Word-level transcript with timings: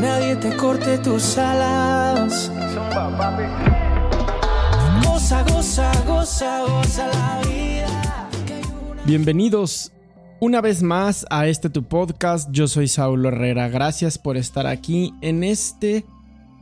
nadie 0.00 0.36
te 0.36 0.56
corte 0.56 0.98
tus 0.98 1.38
alas. 1.38 2.50
Goza, 5.04 5.42
goza, 5.44 5.92
goza, 6.06 6.60
goza 6.66 7.06
la 7.08 7.40
vida. 7.48 8.28
Bienvenidos 9.06 9.92
una 10.40 10.60
vez 10.60 10.82
más 10.82 11.26
a 11.30 11.46
este 11.46 11.70
tu 11.70 11.84
podcast. 11.84 12.50
Yo 12.52 12.68
soy 12.68 12.88
Saulo 12.88 13.28
Herrera. 13.28 13.68
Gracias 13.68 14.18
por 14.18 14.36
estar 14.36 14.66
aquí 14.66 15.12
en 15.20 15.44
este 15.44 16.04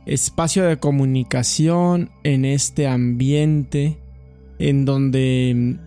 espacio 0.05 0.65
de 0.65 0.77
comunicación, 0.77 2.11
en 2.23 2.45
este 2.45 2.87
ambiente 2.87 3.97
en 4.59 4.85
donde, 4.85 5.77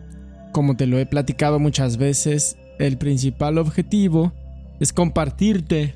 como 0.52 0.76
te 0.76 0.86
lo 0.86 0.98
he 0.98 1.06
platicado 1.06 1.58
muchas 1.58 1.96
veces, 1.96 2.56
el 2.78 2.98
principal 2.98 3.58
objetivo 3.58 4.32
es 4.80 4.92
compartirte 4.92 5.94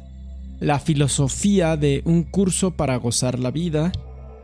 la 0.60 0.78
filosofía 0.78 1.76
de 1.76 2.02
un 2.04 2.22
curso 2.22 2.72
para 2.72 2.96
gozar 2.96 3.38
la 3.38 3.50
vida, 3.50 3.92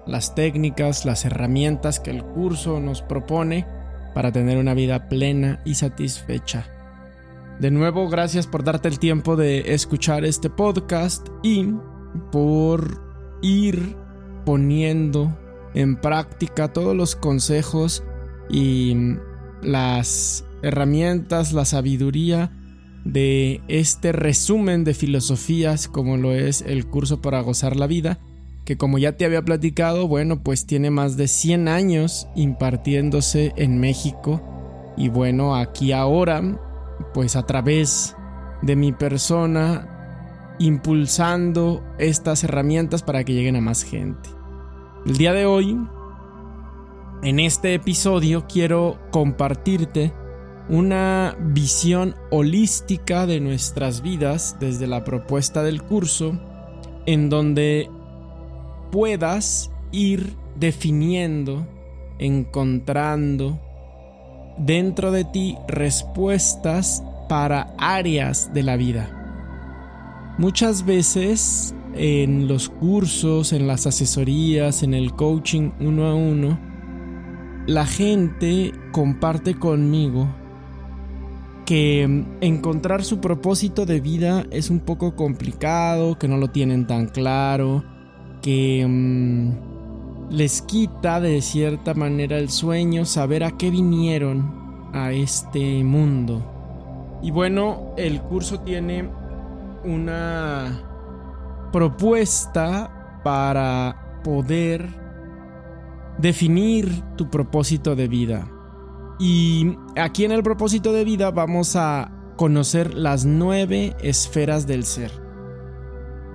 las 0.06 0.34
técnicas, 0.34 1.04
las 1.04 1.24
herramientas 1.24 2.00
que 2.00 2.10
el 2.10 2.24
curso 2.24 2.80
nos 2.80 3.02
propone 3.02 3.66
para 4.14 4.32
tener 4.32 4.56
una 4.56 4.72
vida 4.72 5.08
plena 5.08 5.60
y 5.64 5.74
satisfecha. 5.74 6.66
De 7.60 7.70
nuevo, 7.70 8.08
gracias 8.08 8.46
por 8.46 8.64
darte 8.64 8.88
el 8.88 8.98
tiempo 8.98 9.36
de 9.36 9.74
escuchar 9.74 10.24
este 10.24 10.50
podcast 10.50 11.28
y 11.42 11.68
por 12.32 13.02
ir 13.42 13.94
poniendo 14.44 15.36
en 15.74 15.96
práctica 15.96 16.72
todos 16.72 16.96
los 16.96 17.14
consejos 17.14 18.02
y 18.48 19.16
las 19.62 20.44
herramientas, 20.62 21.52
la 21.52 21.64
sabiduría 21.64 22.50
de 23.06 23.60
este 23.68 24.10
resumen 24.10 24.82
de 24.82 24.92
filosofías 24.92 25.86
como 25.86 26.16
lo 26.16 26.32
es 26.32 26.62
el 26.62 26.86
curso 26.86 27.22
para 27.22 27.40
gozar 27.40 27.76
la 27.76 27.86
vida, 27.86 28.18
que 28.64 28.76
como 28.76 28.98
ya 28.98 29.16
te 29.16 29.24
había 29.24 29.42
platicado, 29.42 30.08
bueno, 30.08 30.42
pues 30.42 30.66
tiene 30.66 30.90
más 30.90 31.16
de 31.16 31.28
100 31.28 31.68
años 31.68 32.26
impartiéndose 32.34 33.52
en 33.56 33.78
México 33.78 34.42
y 34.96 35.08
bueno, 35.08 35.54
aquí 35.54 35.92
ahora, 35.92 36.42
pues 37.14 37.36
a 37.36 37.46
través 37.46 38.16
de 38.62 38.74
mi 38.74 38.92
persona, 38.92 40.56
impulsando 40.58 41.84
estas 41.98 42.42
herramientas 42.42 43.02
para 43.02 43.22
que 43.22 43.34
lleguen 43.34 43.56
a 43.56 43.60
más 43.60 43.84
gente. 43.84 44.30
El 45.04 45.16
día 45.16 45.32
de 45.32 45.46
hoy, 45.46 45.78
en 47.22 47.38
este 47.38 47.74
episodio, 47.74 48.46
quiero 48.48 48.98
compartirte 49.12 50.12
una 50.68 51.36
visión 51.38 52.16
holística 52.30 53.26
de 53.26 53.40
nuestras 53.40 54.02
vidas 54.02 54.56
desde 54.58 54.86
la 54.86 55.04
propuesta 55.04 55.62
del 55.62 55.82
curso, 55.82 56.38
en 57.06 57.30
donde 57.30 57.88
puedas 58.90 59.70
ir 59.92 60.34
definiendo, 60.56 61.66
encontrando 62.18 63.60
dentro 64.58 65.12
de 65.12 65.24
ti 65.24 65.56
respuestas 65.68 67.04
para 67.28 67.74
áreas 67.78 68.52
de 68.52 68.62
la 68.62 68.76
vida. 68.76 69.12
Muchas 70.38 70.84
veces 70.84 71.74
en 71.94 72.48
los 72.48 72.68
cursos, 72.68 73.52
en 73.52 73.66
las 73.66 73.86
asesorías, 73.86 74.82
en 74.82 74.94
el 74.94 75.12
coaching 75.14 75.70
uno 75.80 76.06
a 76.06 76.14
uno, 76.14 76.58
la 77.66 77.86
gente 77.86 78.72
comparte 78.92 79.54
conmigo 79.54 80.28
que 81.66 82.06
mm, 82.08 82.38
encontrar 82.40 83.04
su 83.04 83.20
propósito 83.20 83.84
de 83.84 84.00
vida 84.00 84.46
es 84.50 84.70
un 84.70 84.80
poco 84.80 85.14
complicado, 85.14 86.18
que 86.18 86.28
no 86.28 86.38
lo 86.38 86.48
tienen 86.48 86.86
tan 86.86 87.08
claro, 87.08 87.84
que 88.40 88.86
mm, 88.88 90.30
les 90.30 90.62
quita 90.62 91.20
de 91.20 91.42
cierta 91.42 91.92
manera 91.92 92.38
el 92.38 92.48
sueño 92.48 93.04
saber 93.04 93.44
a 93.44 93.50
qué 93.58 93.70
vinieron 93.70 94.88
a 94.94 95.12
este 95.12 95.84
mundo. 95.84 97.18
Y 97.22 97.30
bueno, 97.30 97.92
el 97.96 98.22
curso 98.22 98.60
tiene 98.60 99.08
una 99.84 100.82
propuesta 101.72 103.20
para 103.22 104.20
poder 104.22 104.88
definir 106.18 107.02
tu 107.16 107.28
propósito 107.28 107.96
de 107.96 108.08
vida. 108.08 108.48
Y 109.18 109.76
aquí 109.96 110.24
en 110.24 110.32
el 110.32 110.42
propósito 110.42 110.92
de 110.92 111.04
vida 111.04 111.30
vamos 111.30 111.76
a 111.76 112.12
conocer 112.36 112.94
las 112.94 113.24
nueve 113.24 113.96
esferas 114.00 114.66
del 114.66 114.84
ser. 114.84 115.10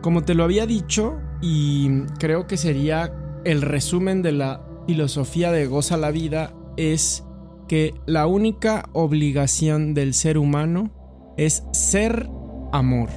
Como 0.02 0.24
te 0.24 0.34
lo 0.34 0.44
había 0.44 0.66
dicho, 0.66 1.20
y 1.41 2.02
creo 2.20 2.47
que 2.47 2.58
sería 2.58 3.14
el 3.46 3.62
resumen 3.62 4.22
de 4.22 4.31
la 4.31 4.66
filosofía 4.88 5.52
de 5.52 5.68
Goza 5.68 5.97
la 5.97 6.12
vida, 6.12 6.53
es 6.75 7.24
que 7.68 7.94
la 8.06 8.25
única 8.25 8.90
obligación 8.94 9.94
del 9.94 10.14
ser 10.14 10.38
humano 10.38 10.91
es 11.38 11.64
ser 11.72 12.30
amor. 12.72 13.09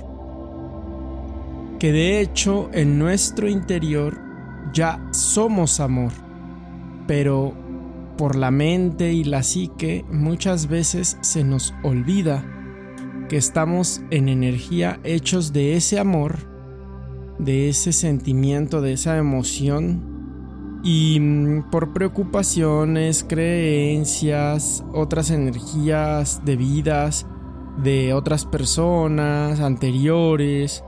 Que 1.79 1.91
de 1.93 2.21
hecho 2.21 2.71
en 2.73 2.99
nuestro 2.99 3.49
interior 3.49 4.19
ya 4.73 5.07
somos 5.13 5.81
amor, 5.81 6.13
pero 7.07 7.55
por 8.17 8.37
la 8.37 8.51
mente 8.51 9.13
y 9.13 9.25
la 9.25 9.43
psique, 9.43 10.05
muchas 10.11 10.69
veces 10.69 11.19
se 11.21 11.45
nos 11.45 11.75
olvida 11.83 12.45
que 13.29 13.37
estamos 13.37 14.03
en 14.11 14.29
energía 14.29 15.01
hechos 15.05 15.53
de 15.53 15.77
ese 15.77 15.99
amor, 15.99 16.37
de 17.39 17.69
ese 17.69 17.93
sentimiento, 17.93 18.81
de 18.81 18.93
esa 18.93 19.17
emoción. 19.17 20.81
Y 20.83 21.19
mm, 21.21 21.71
por 21.71 21.93
preocupaciones, 21.93 23.25
creencias, 23.25 24.85
otras 24.93 25.31
energías 25.31 26.45
de 26.45 26.57
vidas 26.57 27.27
de 27.77 28.15
otras 28.15 28.45
personas 28.45 29.61
anteriores, 29.61 30.85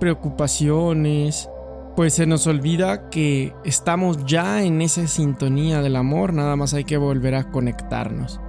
preocupaciones, 0.00 1.48
pues 1.96 2.14
se 2.14 2.26
nos 2.26 2.46
olvida 2.46 3.08
que 3.08 3.54
estamos 3.64 4.24
ya 4.24 4.62
en 4.62 4.82
esa 4.82 5.06
sintonía 5.06 5.80
del 5.80 5.96
amor, 5.96 6.32
nada 6.32 6.56
más 6.56 6.74
hay 6.74 6.84
que 6.84 6.96
volver 6.96 7.34
a 7.34 7.50
conectarnos. 7.50 8.40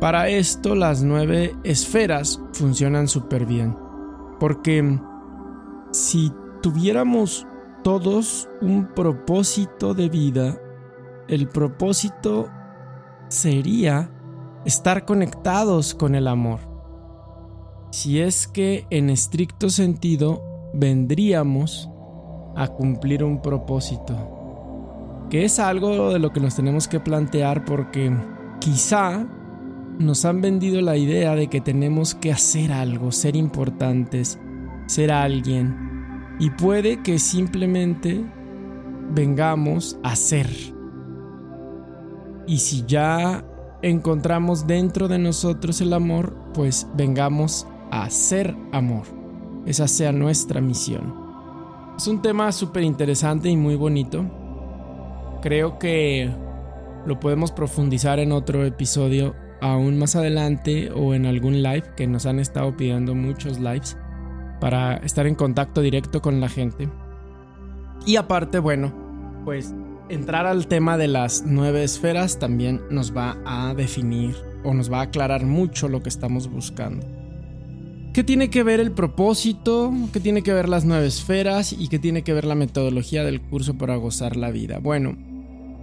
Para 0.00 0.28
esto 0.28 0.74
las 0.74 1.02
nueve 1.02 1.54
esferas 1.64 2.40
funcionan 2.52 3.08
súper 3.08 3.44
bien, 3.44 3.76
porque 4.40 4.98
si 5.92 6.32
tuviéramos 6.62 7.46
todos 7.82 8.48
un 8.60 8.86
propósito 8.94 9.92
de 9.94 10.08
vida, 10.08 10.60
el 11.28 11.48
propósito 11.48 12.48
sería 13.28 14.10
estar 14.64 15.04
conectados 15.04 15.94
con 15.94 16.14
el 16.14 16.26
amor. 16.26 16.60
Si 17.90 18.20
es 18.20 18.46
que 18.46 18.86
en 18.90 19.10
estricto 19.10 19.68
sentido 19.68 20.42
vendríamos 20.74 21.90
a 22.58 22.66
cumplir 22.66 23.22
un 23.22 23.40
propósito. 23.40 25.26
Que 25.30 25.44
es 25.44 25.60
algo 25.60 26.12
de 26.12 26.18
lo 26.18 26.32
que 26.32 26.40
nos 26.40 26.56
tenemos 26.56 26.88
que 26.88 26.98
plantear 26.98 27.64
porque 27.64 28.12
quizá 28.58 29.24
nos 29.98 30.24
han 30.24 30.40
vendido 30.40 30.80
la 30.80 30.96
idea 30.96 31.36
de 31.36 31.46
que 31.46 31.60
tenemos 31.60 32.16
que 32.16 32.32
hacer 32.32 32.72
algo, 32.72 33.12
ser 33.12 33.36
importantes, 33.36 34.38
ser 34.86 35.12
alguien. 35.12 36.36
Y 36.40 36.50
puede 36.50 37.02
que 37.02 37.20
simplemente 37.20 38.24
vengamos 39.10 39.96
a 40.02 40.16
ser. 40.16 40.48
Y 42.46 42.58
si 42.58 42.84
ya 42.86 43.44
encontramos 43.82 44.66
dentro 44.66 45.06
de 45.06 45.18
nosotros 45.18 45.80
el 45.80 45.92
amor, 45.92 46.34
pues 46.54 46.88
vengamos 46.96 47.68
a 47.92 48.10
ser 48.10 48.56
amor. 48.72 49.04
Esa 49.64 49.86
sea 49.86 50.10
nuestra 50.10 50.60
misión. 50.60 51.27
Es 51.98 52.06
un 52.06 52.22
tema 52.22 52.52
súper 52.52 52.84
interesante 52.84 53.48
y 53.48 53.56
muy 53.56 53.74
bonito. 53.74 54.24
Creo 55.42 55.80
que 55.80 56.30
lo 57.04 57.18
podemos 57.18 57.50
profundizar 57.50 58.20
en 58.20 58.30
otro 58.30 58.64
episodio 58.64 59.34
aún 59.60 59.98
más 59.98 60.14
adelante 60.14 60.92
o 60.92 61.12
en 61.14 61.26
algún 61.26 61.60
live 61.60 61.82
que 61.96 62.06
nos 62.06 62.24
han 62.24 62.38
estado 62.38 62.76
pidiendo 62.76 63.16
muchos 63.16 63.58
lives 63.58 63.96
para 64.60 64.98
estar 64.98 65.26
en 65.26 65.34
contacto 65.34 65.80
directo 65.80 66.22
con 66.22 66.40
la 66.40 66.48
gente. 66.48 66.88
Y 68.06 68.14
aparte, 68.14 68.60
bueno, 68.60 68.94
pues 69.44 69.74
entrar 70.08 70.46
al 70.46 70.68
tema 70.68 70.98
de 70.98 71.08
las 71.08 71.42
nueve 71.44 71.82
esferas 71.82 72.38
también 72.38 72.80
nos 72.90 73.14
va 73.14 73.38
a 73.44 73.74
definir 73.74 74.36
o 74.62 74.72
nos 74.72 74.90
va 74.90 75.00
a 75.00 75.02
aclarar 75.02 75.44
mucho 75.46 75.88
lo 75.88 76.00
que 76.00 76.10
estamos 76.10 76.48
buscando. 76.48 77.17
¿Qué 78.18 78.24
tiene 78.24 78.50
que 78.50 78.64
ver 78.64 78.80
el 78.80 78.90
propósito? 78.90 79.92
¿Qué 80.12 80.18
tiene 80.18 80.42
que 80.42 80.52
ver 80.52 80.68
las 80.68 80.84
nueve 80.84 81.06
esferas? 81.06 81.72
¿Y 81.72 81.86
qué 81.86 82.00
tiene 82.00 82.22
que 82.22 82.32
ver 82.32 82.46
la 82.46 82.56
metodología 82.56 83.22
del 83.22 83.40
curso 83.40 83.74
para 83.74 83.94
gozar 83.94 84.36
la 84.36 84.50
vida? 84.50 84.80
Bueno, 84.80 85.16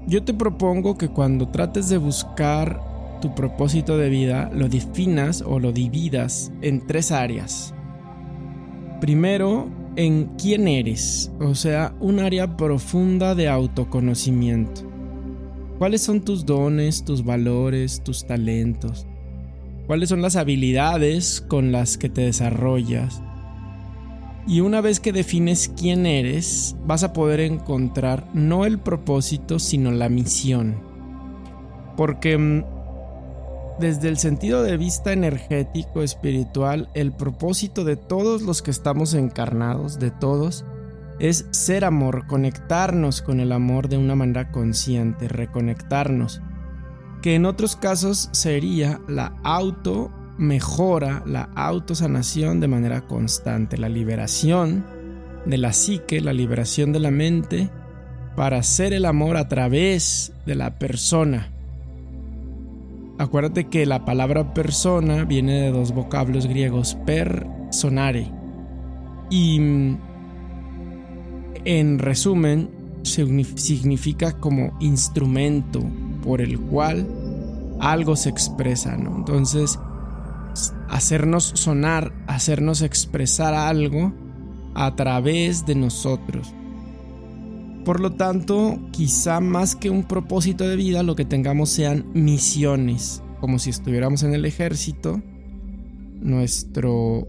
yo 0.05 0.21
te 0.21 0.33
propongo 0.33 0.97
que 0.97 1.07
cuando 1.07 1.47
trates 1.47 1.87
de 1.87 1.97
buscar 1.97 2.81
tu 3.21 3.33
propósito 3.33 3.97
de 3.97 4.09
vida, 4.09 4.51
lo 4.53 4.67
definas 4.67 5.45
o 5.47 5.59
lo 5.59 5.71
dividas 5.71 6.51
en 6.61 6.85
tres 6.85 7.13
áreas. 7.13 7.73
Primero, 8.99 9.69
en 9.95 10.25
quién 10.37 10.67
eres, 10.67 11.31
o 11.39 11.55
sea, 11.55 11.95
un 12.01 12.19
área 12.19 12.57
profunda 12.57 13.33
de 13.33 13.47
autoconocimiento. 13.47 14.81
¿Cuáles 15.77 16.01
son 16.01 16.19
tus 16.19 16.45
dones, 16.45 17.05
tus 17.05 17.23
valores, 17.23 18.03
tus 18.03 18.27
talentos? 18.27 19.07
¿Cuáles 19.87 20.09
son 20.09 20.21
las 20.21 20.35
habilidades 20.35 21.41
con 21.47 21.71
las 21.71 21.97
que 21.97 22.09
te 22.09 22.21
desarrollas? 22.21 23.21
Y 24.47 24.61
una 24.61 24.81
vez 24.81 24.99
que 24.99 25.11
defines 25.11 25.71
quién 25.75 26.05
eres, 26.05 26.75
vas 26.85 27.03
a 27.03 27.13
poder 27.13 27.39
encontrar 27.39 28.27
no 28.33 28.65
el 28.65 28.79
propósito, 28.79 29.59
sino 29.59 29.91
la 29.91 30.09
misión. 30.09 30.75
Porque 31.97 32.37
mm, 32.37 32.63
desde 33.79 34.07
el 34.07 34.17
sentido 34.17 34.63
de 34.63 34.77
vista 34.77 35.13
energético, 35.13 36.01
espiritual, 36.01 36.89
el 36.93 37.11
propósito 37.11 37.83
de 37.83 37.95
todos 37.95 38.41
los 38.41 38.61
que 38.61 38.71
estamos 38.71 39.13
encarnados, 39.13 39.99
de 39.99 40.11
todos, 40.11 40.65
es 41.19 41.45
ser 41.51 41.85
amor, 41.85 42.27
conectarnos 42.27 43.21
con 43.21 43.39
el 43.39 43.51
amor 43.51 43.87
de 43.89 43.97
una 43.97 44.15
manera 44.15 44.51
consciente, 44.51 45.27
reconectarnos. 45.27 46.41
Que 47.25 47.33
en 47.33 47.47
otros 47.47 47.75
casos 47.75 48.29
sería 48.33 49.01
la 49.07 49.33
auto 49.43 50.11
mejora, 50.37 51.23
la 51.25 51.49
autosanación 51.55 52.59
de 52.59 52.67
manera 52.67 53.01
constante, 53.01 53.79
la 53.79 53.89
liberación 53.89 54.85
de 55.47 55.57
la 55.57 55.73
psique, 55.73 56.21
la 56.21 56.33
liberación 56.33 56.93
de 56.93 56.99
la 56.99 57.09
mente 57.09 57.71
para 58.35 58.59
hacer 58.59 58.93
el 58.93 59.05
amor 59.05 59.37
a 59.37 59.49
través 59.49 60.33
de 60.45 60.53
la 60.53 60.77
persona 60.77 61.49
Acuérdate 63.17 63.69
que 63.69 63.87
la 63.87 64.05
palabra 64.05 64.53
persona 64.53 65.23
viene 65.23 65.61
de 65.61 65.71
dos 65.71 65.93
vocablos 65.93 66.45
griegos, 66.45 66.95
per 67.07 67.47
sonare. 67.71 68.29
Y 69.31 69.59
mm, 69.59 69.97
en 71.63 71.97
resumen, 71.97 72.69
significa 73.03 74.33
como 74.33 74.77
instrumento 74.79 75.81
por 76.25 76.41
el 76.41 76.59
cual 76.59 77.07
algo 77.79 78.15
se 78.15 78.29
expresa, 78.29 78.97
¿no? 78.97 79.15
Entonces, 79.15 79.79
hacernos 80.89 81.51
sonar, 81.55 82.11
hacernos 82.27 82.81
expresar 82.81 83.53
algo 83.53 84.13
a 84.73 84.95
través 84.95 85.65
de 85.65 85.75
nosotros. 85.75 86.53
Por 87.85 87.99
lo 87.99 88.13
tanto, 88.13 88.79
quizá 88.91 89.39
más 89.39 89.75
que 89.75 89.89
un 89.89 90.03
propósito 90.03 90.67
de 90.67 90.75
vida, 90.75 91.03
lo 91.03 91.15
que 91.15 91.25
tengamos 91.25 91.69
sean 91.69 92.05
misiones, 92.13 93.21
como 93.39 93.59
si 93.59 93.69
estuviéramos 93.69 94.23
en 94.23 94.33
el 94.33 94.45
ejército. 94.45 95.21
Nuestro 96.19 97.27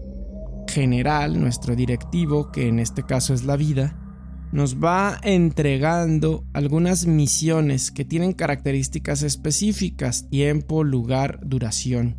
general, 0.67 1.39
nuestro 1.39 1.75
directivo, 1.75 2.51
que 2.51 2.67
en 2.67 2.79
este 2.79 3.03
caso 3.03 3.33
es 3.33 3.45
la 3.45 3.55
vida, 3.55 4.06
nos 4.51 4.81
va 4.81 5.19
entregando 5.23 6.45
algunas 6.53 7.05
misiones 7.05 7.91
que 7.91 8.05
tienen 8.05 8.33
características 8.33 9.23
específicas, 9.23 10.29
tiempo, 10.29 10.83
lugar, 10.83 11.39
duración. 11.43 12.17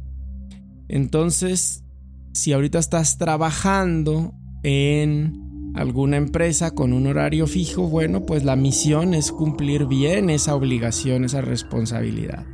Entonces, 0.88 1.84
si 2.32 2.52
ahorita 2.52 2.78
estás 2.78 3.18
trabajando 3.18 4.34
en 4.62 5.72
alguna 5.74 6.16
empresa 6.16 6.72
con 6.72 6.92
un 6.92 7.06
horario 7.06 7.46
fijo, 7.46 7.88
bueno, 7.88 8.26
pues 8.26 8.44
la 8.44 8.56
misión 8.56 9.14
es 9.14 9.32
cumplir 9.32 9.86
bien 9.86 10.30
esa 10.30 10.54
obligación, 10.54 11.24
esa 11.24 11.40
responsabilidad. 11.40 12.46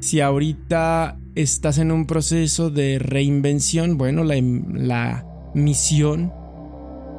Si 0.00 0.20
ahorita 0.20 1.18
estás 1.34 1.78
en 1.78 1.90
un 1.90 2.06
proceso 2.06 2.70
de 2.70 2.98
reinvención, 2.98 3.96
bueno, 3.96 4.24
la, 4.24 4.34
la 4.40 5.26
misión 5.54 6.32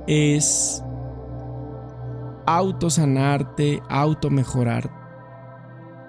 es 0.07 0.83
autosanarte, 2.45 3.81
automejorarte, 3.89 4.93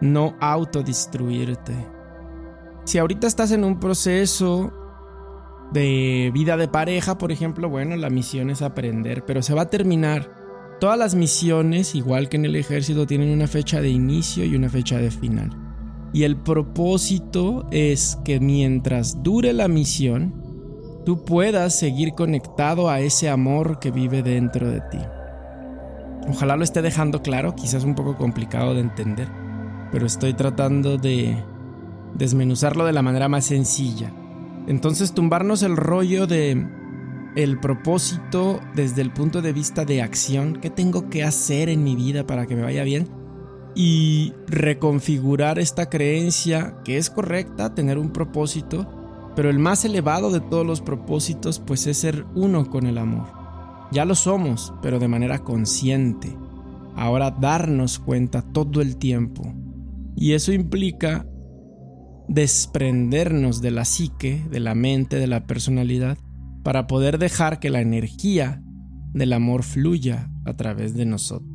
no 0.01 0.37
autodestruirte. 0.41 1.75
Si 2.85 2.99
ahorita 2.99 3.27
estás 3.27 3.51
en 3.51 3.65
un 3.65 3.81
proceso 3.81 4.73
de 5.73 6.31
vida 6.33 6.57
de 6.57 6.69
pareja, 6.69 7.19
por 7.19 7.33
ejemplo, 7.33 7.69
bueno, 7.69 7.97
la 7.97 8.11
misión 8.11 8.51
es 8.51 8.63
aprender, 8.63 9.25
pero 9.25 9.43
se 9.43 9.55
va 9.55 9.63
a 9.63 9.71
terminar. 9.71 10.31
Todas 10.79 10.99
las 10.99 11.15
misiones, 11.15 11.95
igual 11.95 12.29
que 12.29 12.37
en 12.37 12.45
el 12.45 12.55
ejército, 12.55 13.07
tienen 13.07 13.31
una 13.31 13.47
fecha 13.47 13.81
de 13.81 13.89
inicio 13.89 14.45
y 14.45 14.55
una 14.55 14.69
fecha 14.69 14.99
de 14.99 15.11
final. 15.11 15.51
Y 16.13 16.25
el 16.25 16.37
propósito 16.37 17.67
es 17.71 18.19
que 18.25 18.41
mientras 18.41 19.23
dure 19.23 19.53
la 19.53 19.69
misión, 19.69 20.35
tú 21.05 21.25
puedas 21.25 21.79
seguir 21.79 22.13
conectado 22.15 22.89
a 22.89 23.01
ese 23.01 23.29
amor 23.29 23.79
que 23.79 23.91
vive 23.91 24.23
dentro 24.23 24.69
de 24.69 24.81
ti. 24.91 24.99
Ojalá 26.29 26.57
lo 26.57 26.65
esté 26.65 26.83
dejando 26.83 27.23
claro, 27.23 27.55
quizás 27.55 27.85
un 27.85 27.95
poco 27.95 28.17
complicado 28.17 28.75
de 28.75 28.81
entender, 28.81 29.29
pero 29.93 30.07
estoy 30.07 30.35
tratando 30.35 30.99
de 30.99 31.37
desmenuzarlo 32.15 32.85
de 32.85 32.93
la 32.93 33.03
manera 33.03 33.29
más 33.29 33.45
sencilla. 33.45 34.13
Entonces 34.67 35.13
tumbarnos 35.13 35.63
el 35.63 35.77
rollo 35.77 36.27
de 36.27 36.67
el 37.37 37.61
propósito 37.61 38.61
desde 38.75 39.03
el 39.03 39.13
punto 39.13 39.43
de 39.43 39.53
vista 39.53 39.85
de 39.85 40.03
acción, 40.03 40.59
qué 40.61 40.71
tengo 40.71 41.11
que 41.11 41.23
hacer 41.23 41.69
en 41.69 41.85
mi 41.85 41.95
vida 41.95 42.27
para 42.27 42.47
que 42.47 42.57
me 42.57 42.63
vaya 42.63 42.83
bien 42.83 43.09
y 43.75 44.33
reconfigurar 44.47 45.59
esta 45.59 45.91
creencia 45.91 46.79
que 46.83 46.97
es 46.97 47.11
correcta, 47.11 47.75
tener 47.75 47.99
un 47.99 48.11
propósito, 48.11 48.89
pero 49.37 49.51
el 49.51 49.59
más 49.59 49.85
elevado 49.85 50.33
de 50.33 50.41
todos 50.41 50.67
los 50.67 50.81
propósitos 50.81 51.61
pues 51.61 51.87
es 51.87 51.99
ser 51.99 52.25
uno 52.35 52.71
con 52.71 52.87
el 52.87 52.97
amor. 52.97 53.36
Ya 53.93 54.05
lo 54.05 54.15
somos, 54.15 54.75
pero 54.83 54.99
de 54.99 55.09
manera 55.09 55.41
consciente. 55.41 56.37
Ahora 56.95 57.31
darnos 57.31 57.99
cuenta 57.99 58.43
todo 58.43 58.81
el 58.81 58.97
tiempo. 58.97 59.55
Y 60.17 60.33
eso 60.33 60.53
implica 60.53 61.27
desprendernos 62.29 63.61
de 63.61 63.71
la 63.71 63.85
psique, 63.85 64.45
de 64.51 64.61
la 64.61 64.75
mente, 64.75 65.17
de 65.17 65.27
la 65.27 65.47
personalidad, 65.47 66.19
para 66.63 66.87
poder 66.87 67.19
dejar 67.19 67.61
que 67.61 67.71
la 67.71 67.81
energía 67.81 68.63
del 69.13 69.33
amor 69.33 69.63
fluya 69.63 70.31
a 70.45 70.55
través 70.57 70.95
de 70.95 71.07
nosotros. 71.07 71.51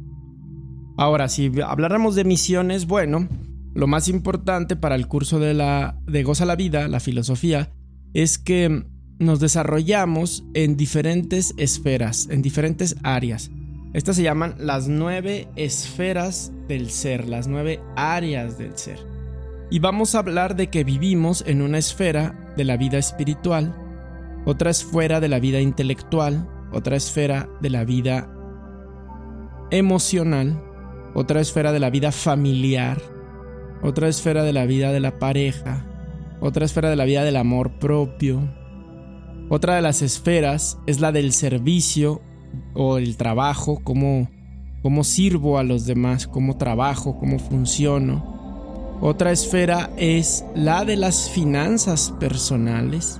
Ahora, 0.97 1.27
si 1.27 1.51
habláramos 1.65 2.15
de 2.15 2.23
misiones, 2.23 2.85
bueno, 2.85 3.27
lo 3.73 3.87
más 3.87 4.07
importante 4.07 4.75
para 4.75 4.95
el 4.95 5.07
curso 5.07 5.39
de 5.39 5.53
la 5.53 5.99
de 6.05 6.23
Goza 6.23 6.45
la 6.45 6.55
Vida, 6.55 6.87
la 6.87 6.99
filosofía, 6.99 7.71
es 8.13 8.37
que 8.37 8.85
nos 9.21 9.39
desarrollamos 9.39 10.43
en 10.53 10.75
diferentes 10.75 11.53
esferas, 11.55 12.27
en 12.29 12.41
diferentes 12.41 12.97
áreas. 13.03 13.51
Estas 13.93 14.17
se 14.17 14.23
llaman 14.23 14.55
las 14.57 14.87
nueve 14.87 15.47
esferas 15.55 16.51
del 16.67 16.89
ser, 16.89 17.27
las 17.27 17.47
nueve 17.47 17.79
áreas 17.95 18.57
del 18.57 18.77
ser 18.77 19.11
y 19.71 19.79
vamos 19.79 20.13
a 20.13 20.19
hablar 20.19 20.57
de 20.57 20.67
que 20.67 20.83
vivimos 20.83 21.45
en 21.47 21.61
una 21.61 21.77
esfera 21.77 22.35
de 22.57 22.65
la 22.65 22.75
vida 22.75 22.97
espiritual, 22.97 23.73
otra 24.45 24.69
esfera 24.69 25.21
de 25.21 25.29
la 25.29 25.39
vida 25.39 25.61
intelectual, 25.61 26.45
otra 26.73 26.97
esfera 26.97 27.47
de 27.61 27.69
la 27.69 27.85
vida 27.85 28.29
emocional, 29.71 30.61
otra 31.13 31.39
esfera 31.39 31.71
de 31.71 31.79
la 31.79 31.89
vida 31.89 32.11
familiar, 32.11 33.01
otra 33.81 34.09
esfera 34.09 34.43
de 34.43 34.51
la 34.51 34.65
vida 34.65 34.91
de 34.91 34.99
la 34.99 35.19
pareja, 35.19 35.85
otra 36.41 36.65
esfera 36.65 36.89
de 36.89 36.97
la 36.97 37.05
vida 37.05 37.23
del 37.23 37.37
amor 37.37 37.79
propio. 37.79 38.41
Otra 39.53 39.75
de 39.75 39.81
las 39.81 40.01
esferas 40.01 40.79
es 40.87 41.01
la 41.01 41.11
del 41.11 41.33
servicio 41.33 42.21
o 42.73 42.97
el 42.97 43.17
trabajo, 43.17 43.81
cómo, 43.83 44.29
cómo 44.81 45.03
sirvo 45.03 45.57
a 45.57 45.63
los 45.63 45.85
demás, 45.85 46.25
cómo 46.25 46.55
trabajo, 46.55 47.19
cómo 47.19 47.37
funciono. 47.37 48.97
Otra 49.01 49.33
esfera 49.33 49.89
es 49.97 50.45
la 50.55 50.85
de 50.85 50.95
las 50.95 51.29
finanzas 51.29 52.13
personales, 52.17 53.19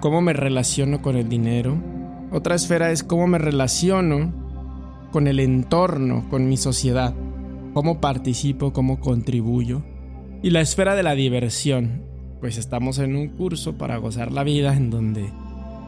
cómo 0.00 0.20
me 0.20 0.32
relaciono 0.32 1.00
con 1.00 1.14
el 1.14 1.28
dinero. 1.28 1.80
Otra 2.32 2.56
esfera 2.56 2.90
es 2.90 3.04
cómo 3.04 3.28
me 3.28 3.38
relaciono 3.38 4.32
con 5.12 5.28
el 5.28 5.38
entorno, 5.38 6.28
con 6.28 6.48
mi 6.48 6.56
sociedad, 6.56 7.14
cómo 7.72 8.00
participo, 8.00 8.72
cómo 8.72 8.98
contribuyo. 8.98 9.84
Y 10.42 10.50
la 10.50 10.60
esfera 10.60 10.96
de 10.96 11.04
la 11.04 11.14
diversión, 11.14 12.02
pues 12.40 12.58
estamos 12.58 12.98
en 12.98 13.16
un 13.16 13.28
curso 13.28 13.76
para 13.76 13.96
gozar 13.96 14.32
la 14.32 14.44
vida 14.44 14.74
en 14.74 14.90
donde 14.90 15.30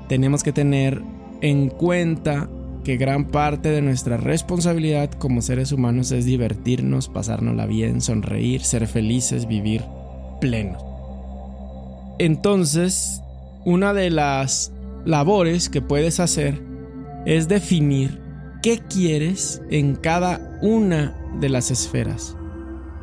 tenemos 0.08 0.42
que 0.42 0.52
tener 0.52 1.02
en 1.40 1.68
cuenta 1.68 2.48
que 2.84 2.96
gran 2.96 3.26
parte 3.26 3.70
de 3.70 3.82
nuestra 3.82 4.16
responsabilidad 4.16 5.10
como 5.10 5.42
seres 5.42 5.72
humanos 5.72 6.10
es 6.10 6.24
divertirnos, 6.24 7.08
pasárnosla 7.08 7.66
bien, 7.66 8.00
sonreír, 8.00 8.62
ser 8.62 8.86
felices, 8.86 9.46
vivir 9.46 9.84
plenos. 10.40 10.82
Entonces, 12.18 13.22
una 13.64 13.92
de 13.92 14.10
las 14.10 14.72
labores 15.04 15.68
que 15.68 15.82
puedes 15.82 16.18
hacer 16.18 16.62
es 17.26 17.48
definir 17.48 18.20
qué 18.62 18.78
quieres 18.78 19.62
en 19.70 19.94
cada 19.94 20.58
una 20.62 21.14
de 21.40 21.48
las 21.48 21.70
esferas. 21.70 22.36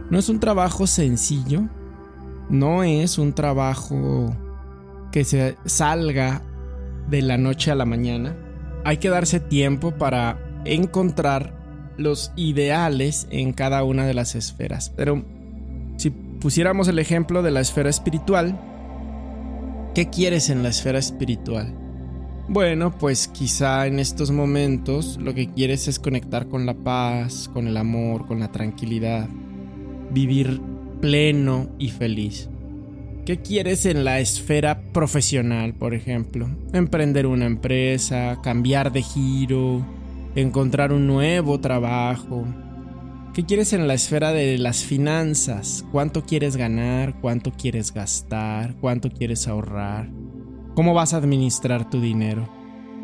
No 0.10 0.20
es 0.20 0.30
un 0.30 0.40
trabajo 0.40 0.88
sencillo, 0.88 1.70
no 2.50 2.84
es 2.84 3.18
un 3.18 3.34
trabajo 3.34 4.36
que 5.12 5.24
se 5.24 5.58
salga 5.66 6.42
de 7.10 7.22
la 7.22 7.38
noche 7.38 7.72
a 7.72 7.76
la 7.76 7.86
mañana 7.86 8.36
hay 8.86 8.98
que 8.98 9.10
darse 9.10 9.40
tiempo 9.40 9.92
para 9.98 10.62
encontrar 10.64 11.58
los 11.98 12.32
ideales 12.36 13.28
en 13.32 13.52
cada 13.52 13.84
una 13.84 14.06
de 14.06 14.14
las 14.14 14.36
esferas. 14.36 14.94
Pero 14.96 15.26
si 15.98 16.12
pusiéramos 16.12 16.88
el 16.88 17.00
ejemplo 17.00 17.42
de 17.42 17.50
la 17.50 17.62
esfera 17.62 17.90
espiritual, 17.90 18.60
¿qué 19.96 20.12
quieres 20.12 20.52
en 20.52 20.62
la 20.62 20.70
esfera 20.70 21.00
espiritual? 21.00 21.74
Bueno, 22.48 22.96
pues 22.96 23.28
quizá 23.28 23.88
en 23.88 23.98
estos 23.98 24.30
momentos 24.30 25.18
lo 25.20 25.34
que 25.34 25.52
quieres 25.52 25.88
es 25.88 25.98
conectar 25.98 26.48
con 26.48 26.68
la 26.68 26.76
paz, 26.76 27.50
con 27.52 27.68
el 27.68 27.78
amor, 27.78 28.28
con 28.28 28.40
la 28.40 28.52
tranquilidad, 28.52 29.28
vivir 30.12 30.62
pleno 31.06 31.70
y 31.78 31.90
feliz. 31.90 32.50
¿Qué 33.28 33.38
quieres 33.38 33.86
en 33.86 34.06
la 34.06 34.20
esfera 34.20 34.82
profesional, 34.92 35.76
por 35.76 35.94
ejemplo? 35.94 36.50
Emprender 36.74 37.28
una 37.28 37.46
empresa, 37.46 38.40
cambiar 38.42 38.92
de 38.92 39.04
giro, 39.04 39.86
encontrar 40.34 40.92
un 40.92 41.06
nuevo 41.06 41.60
trabajo. 41.60 42.44
¿Qué 43.36 43.46
quieres 43.46 43.72
en 43.74 43.88
la 43.88 43.94
esfera 43.94 44.32
de 44.32 44.58
las 44.58 44.84
finanzas? 44.84 45.86
¿Cuánto 45.92 46.26
quieres 46.26 46.58
ganar? 46.58 47.22
¿Cuánto 47.22 47.52
quieres 47.52 47.94
gastar? 47.94 48.76
¿Cuánto 48.82 49.12
quieres 49.12 49.48
ahorrar? 49.48 50.10
¿Cómo 50.74 50.96
vas 50.96 51.14
a 51.14 51.18
administrar 51.18 51.88
tu 51.88 52.02
dinero? 52.02 52.50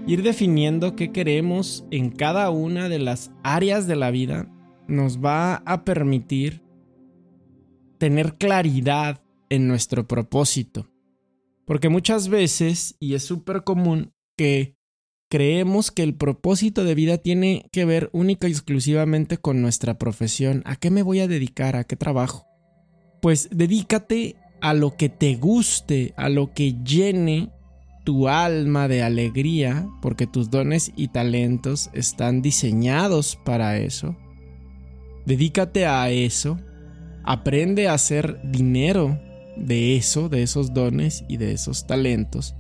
Ir 0.08 0.24
definiendo 0.24 0.96
qué 0.96 1.12
queremos 1.12 1.86
en 1.92 2.10
cada 2.10 2.50
una 2.50 2.90
de 2.90 2.98
las 2.98 3.30
áreas 3.44 3.86
de 3.86 3.96
la 3.96 4.10
vida 4.10 4.50
nos 4.88 5.24
va 5.24 5.62
a 5.68 5.86
permitir 5.86 6.64
tener 8.02 8.34
claridad 8.34 9.22
en 9.52 9.68
nuestro 9.68 10.08
propósito. 10.08 10.90
Porque 11.68 11.88
muchas 11.88 12.30
veces, 12.30 12.96
y 13.00 13.14
es 13.14 13.22
súper 13.22 13.64
común, 13.64 14.12
que 14.36 14.76
creemos 15.30 15.92
que 15.92 16.02
el 16.02 16.16
propósito 16.16 16.84
de 16.84 16.96
vida 16.96 17.20
tiene 17.20 17.70
que 17.72 17.86
ver 17.86 18.10
única 18.12 18.48
y 18.48 18.54
exclusivamente 18.54 19.38
con 19.38 19.62
nuestra 19.62 20.00
profesión. 20.00 20.64
¿A 20.66 20.78
qué 20.78 20.90
me 20.90 21.04
voy 21.04 21.20
a 21.20 21.28
dedicar? 21.28 21.76
¿A 21.76 21.84
qué 21.84 21.96
trabajo? 21.96 22.48
Pues 23.22 23.50
dedícate 23.52 24.36
a 24.62 24.74
lo 24.74 24.98
que 24.98 25.10
te 25.10 25.36
guste, 25.36 26.16
a 26.18 26.28
lo 26.28 26.56
que 26.56 26.74
llene 26.84 27.52
tu 28.04 28.30
alma 28.30 28.88
de 28.88 29.04
alegría, 29.04 29.88
porque 30.02 30.26
tus 30.26 30.50
dones 30.50 30.92
y 30.96 31.10
talentos 31.10 31.92
están 31.94 32.42
diseñados 32.42 33.36
para 33.46 33.78
eso. 33.78 34.18
Dedícate 35.28 35.86
a 35.86 36.10
eso, 36.10 36.58
aprende 37.24 37.88
a 37.88 37.94
hacer 37.94 38.40
dinero 38.44 39.20
de 39.58 39.96
eso, 39.96 40.30
de 40.30 40.44
esos 40.44 40.74
dones 40.74 41.24
y 41.28 41.38
de 41.38 41.54
esos 41.54 41.88
talentos. 41.88 42.56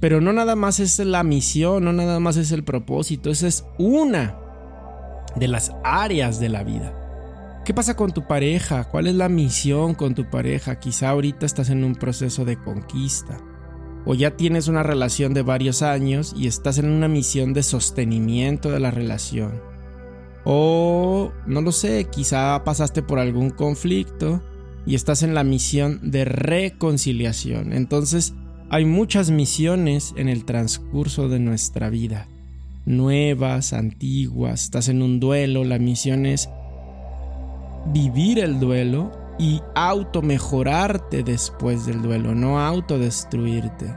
Pero 0.00 0.20
no 0.20 0.32
nada 0.32 0.56
más 0.56 0.80
es 0.80 0.98
la 0.98 1.22
misión, 1.22 1.84
no 1.84 1.92
nada 1.92 2.18
más 2.20 2.36
es 2.36 2.50
el 2.50 2.64
propósito, 2.64 3.30
esa 3.30 3.46
es 3.46 3.64
una 3.78 4.36
de 5.36 5.48
las 5.48 5.72
áreas 5.84 6.40
de 6.40 6.48
la 6.48 6.64
vida. 6.64 6.92
¿Qué 7.64 7.72
pasa 7.72 7.94
con 7.94 8.10
tu 8.10 8.26
pareja? 8.26 8.84
¿Cuál 8.84 9.06
es 9.06 9.14
la 9.14 9.28
misión 9.28 9.94
con 9.94 10.16
tu 10.16 10.28
pareja? 10.28 10.80
Quizá 10.80 11.10
ahorita 11.10 11.46
estás 11.46 11.70
en 11.70 11.84
un 11.84 11.94
proceso 11.94 12.44
de 12.44 12.56
conquista. 12.56 13.38
O 14.04 14.14
ya 14.14 14.36
tienes 14.36 14.66
una 14.66 14.82
relación 14.82 15.32
de 15.32 15.42
varios 15.42 15.82
años 15.82 16.34
y 16.36 16.48
estás 16.48 16.78
en 16.78 16.90
una 16.90 17.06
misión 17.06 17.52
de 17.52 17.62
sostenimiento 17.62 18.72
de 18.72 18.80
la 18.80 18.90
relación. 18.90 19.71
O, 20.44 21.32
no 21.46 21.60
lo 21.60 21.72
sé, 21.72 22.08
quizá 22.10 22.62
pasaste 22.64 23.02
por 23.02 23.18
algún 23.18 23.50
conflicto 23.50 24.42
y 24.86 24.94
estás 24.94 25.22
en 25.22 25.34
la 25.34 25.44
misión 25.44 26.00
de 26.10 26.24
reconciliación. 26.24 27.72
Entonces, 27.72 28.34
hay 28.68 28.84
muchas 28.84 29.30
misiones 29.30 30.14
en 30.16 30.28
el 30.28 30.44
transcurso 30.44 31.28
de 31.28 31.38
nuestra 31.38 31.90
vida. 31.90 32.26
Nuevas, 32.84 33.72
antiguas, 33.72 34.64
estás 34.64 34.88
en 34.88 35.02
un 35.02 35.20
duelo, 35.20 35.62
la 35.62 35.78
misión 35.78 36.26
es 36.26 36.48
vivir 37.92 38.38
el 38.38 38.58
duelo 38.58 39.12
y 39.38 39.60
automejorarte 39.74 41.22
después 41.22 41.86
del 41.86 42.02
duelo, 42.02 42.34
no 42.34 42.60
autodestruirte. 42.60 43.94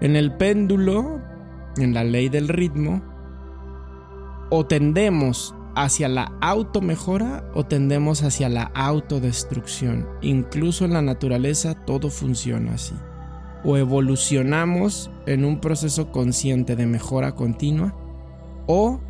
En 0.00 0.16
el 0.16 0.32
péndulo, 0.32 1.20
en 1.78 1.94
la 1.94 2.04
ley 2.04 2.28
del 2.28 2.48
ritmo, 2.48 3.02
o 4.50 4.66
tendemos 4.66 5.54
hacia 5.76 6.08
la 6.08 6.32
automejora 6.40 7.44
o 7.54 7.64
tendemos 7.64 8.22
hacia 8.22 8.48
la 8.48 8.64
autodestrucción. 8.74 10.08
Incluso 10.22 10.84
en 10.84 10.94
la 10.94 11.02
naturaleza 11.02 11.74
todo 11.84 12.10
funciona 12.10 12.74
así. 12.74 12.94
O 13.62 13.76
evolucionamos 13.76 15.10
en 15.26 15.44
un 15.44 15.60
proceso 15.60 16.10
consciente 16.12 16.76
de 16.76 16.86
mejora 16.86 17.34
continua 17.34 17.94
o 18.66 19.00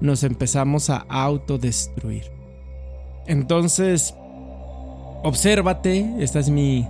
nos 0.00 0.22
empezamos 0.22 0.90
a 0.90 0.98
autodestruir. 1.08 2.24
Entonces, 3.26 4.14
obsérvate, 5.22 6.14
esta 6.18 6.40
es 6.40 6.50
mi, 6.50 6.86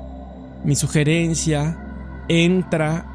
mi 0.64 0.74
sugerencia, 0.74 2.24
entra 2.28 3.06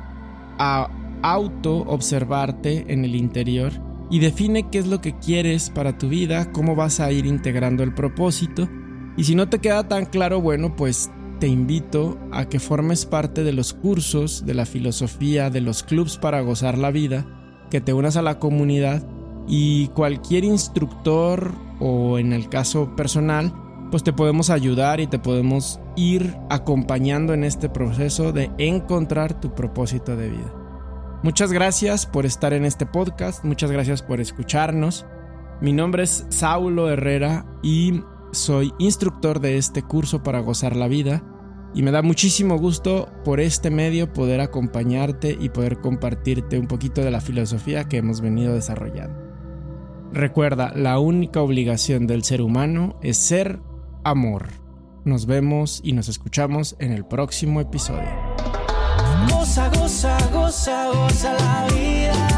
a 0.60 0.90
auto 1.22 1.80
observarte 1.80 2.86
en 2.88 3.04
el 3.04 3.16
interior 3.16 3.87
y 4.10 4.20
define 4.20 4.70
qué 4.70 4.80
es 4.80 4.88
lo 4.88 5.02
que 5.02 5.18
quieres 5.18 5.70
para 5.70 5.98
tu 5.98 6.10
vida, 6.10 6.52
cómo 6.52 6.76
vas 6.76 7.00
a 7.00 7.12
ir 7.12 7.26
integrando 7.26 7.84
el 7.84 7.94
propósito. 7.94 8.70
Y 9.18 9.24
si 9.24 9.36
no 9.36 9.50
te 9.50 9.60
queda 9.60 9.88
tan 9.88 10.06
claro, 10.06 10.42
bueno, 10.42 10.76
pues 10.76 11.12
te 11.40 11.48
invito 11.48 12.18
a 12.32 12.46
que 12.46 12.60
formes 12.60 13.06
parte 13.06 13.44
de 13.44 13.54
los 13.54 13.74
cursos, 13.74 14.46
de 14.46 14.54
la 14.54 14.66
filosofía, 14.66 15.50
de 15.50 15.62
los 15.62 15.84
clubs 15.84 16.18
para 16.18 16.42
gozar 16.42 16.78
la 16.78 16.92
vida, 16.92 17.26
que 17.70 17.82
te 17.82 17.94
unas 17.94 18.18
a 18.18 18.22
la 18.22 18.40
comunidad 18.40 19.08
y 19.48 19.88
cualquier 19.90 20.44
instructor 20.44 21.54
o 21.80 22.18
en 22.18 22.34
el 22.34 22.50
caso 22.50 22.96
personal, 22.96 23.54
pues 23.92 24.04
te 24.04 24.14
podemos 24.14 24.50
ayudar 24.50 25.00
y 25.00 25.08
te 25.08 25.20
podemos 25.20 25.80
ir 25.96 26.36
acompañando 26.50 27.34
en 27.34 27.44
este 27.44 27.70
proceso 27.70 28.32
de 28.34 28.52
encontrar 28.58 29.40
tu 29.40 29.54
propósito 29.54 30.16
de 30.16 30.30
vida. 30.30 30.57
Muchas 31.24 31.52
gracias 31.52 32.06
por 32.06 32.28
estar 32.28 32.54
en 32.54 32.64
este 32.64 32.86
podcast, 32.86 33.44
muchas 33.44 33.72
gracias 33.72 34.04
por 34.04 34.22
escucharnos. 34.22 35.06
Mi 35.62 35.74
nombre 35.74 36.04
es 36.04 36.28
Saulo 36.30 36.90
Herrera 36.92 37.46
y 37.64 38.04
soy 38.32 38.72
instructor 38.78 39.40
de 39.40 39.58
este 39.58 39.82
curso 39.82 40.22
para 40.22 40.42
gozar 40.42 40.76
la 40.76 40.88
vida 40.88 41.24
y 41.74 41.82
me 41.82 41.90
da 41.90 42.04
muchísimo 42.04 42.58
gusto 42.60 43.10
por 43.26 43.40
este 43.40 43.72
medio 43.72 44.14
poder 44.14 44.42
acompañarte 44.42 45.36
y 45.40 45.50
poder 45.50 45.80
compartirte 45.80 46.60
un 46.60 46.68
poquito 46.68 47.02
de 47.02 47.12
la 47.12 47.20
filosofía 47.20 47.86
que 47.86 47.98
hemos 47.98 48.22
venido 48.22 48.54
desarrollando. 48.54 49.20
Recuerda, 50.14 50.72
la 50.76 51.00
única 51.00 51.42
obligación 51.42 52.06
del 52.06 52.24
ser 52.24 52.44
humano 52.44 52.98
es 53.02 53.18
ser 53.18 53.60
amor. 54.04 54.48
Nos 55.04 55.26
vemos 55.26 55.82
y 55.84 55.94
nos 55.94 56.10
escuchamos 56.10 56.76
en 56.80 56.92
el 56.92 57.06
próximo 57.06 57.60
episodio. 57.60 58.57
Goza, 59.30 59.70
goza, 59.70 60.18
goza, 60.32 60.92
goza 60.92 61.34
la 61.34 61.68
vida. 61.74 62.37